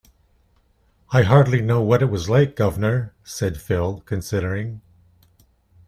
"I 1.11 1.21
hardly 1.21 1.61
know 1.61 1.83
what 1.83 2.01
it 2.01 2.07
was 2.09 2.27
like, 2.27 2.55
guv'nor," 2.55 3.13
said 3.23 3.61
Phil, 3.61 4.01
considering. 4.07 4.81